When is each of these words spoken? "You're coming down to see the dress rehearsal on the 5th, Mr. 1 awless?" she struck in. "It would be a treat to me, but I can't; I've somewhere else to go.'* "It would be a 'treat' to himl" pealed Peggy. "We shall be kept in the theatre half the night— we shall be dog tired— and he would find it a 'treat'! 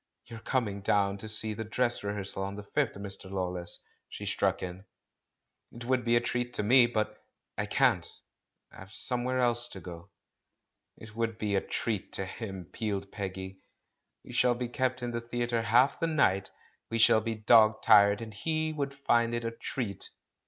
"You're 0.25 0.39
coming 0.39 0.81
down 0.81 1.17
to 1.19 1.29
see 1.29 1.53
the 1.53 1.63
dress 1.63 2.03
rehearsal 2.03 2.41
on 2.41 2.55
the 2.55 2.63
5th, 2.63 2.95
Mr. 2.95 3.25
1 3.29 3.33
awless?" 3.33 3.77
she 4.09 4.25
struck 4.25 4.63
in. 4.63 4.83
"It 5.71 5.85
would 5.85 6.03
be 6.03 6.15
a 6.15 6.19
treat 6.19 6.55
to 6.55 6.63
me, 6.63 6.87
but 6.87 7.23
I 7.55 7.67
can't; 7.67 8.07
I've 8.71 8.89
somewhere 8.89 9.37
else 9.37 9.67
to 9.67 9.79
go.'* 9.79 10.09
"It 10.97 11.15
would 11.15 11.37
be 11.37 11.53
a 11.55 11.61
'treat' 11.61 12.13
to 12.13 12.25
himl" 12.25 12.71
pealed 12.71 13.11
Peggy. 13.11 13.61
"We 14.23 14.33
shall 14.33 14.55
be 14.55 14.69
kept 14.69 15.03
in 15.03 15.11
the 15.11 15.21
theatre 15.21 15.61
half 15.61 15.99
the 15.99 16.07
night— 16.07 16.49
we 16.89 16.97
shall 16.97 17.21
be 17.21 17.35
dog 17.35 17.83
tired— 17.83 18.21
and 18.23 18.33
he 18.33 18.73
would 18.73 18.95
find 18.95 19.35
it 19.35 19.45
a 19.45 19.51
'treat'! 19.51 20.09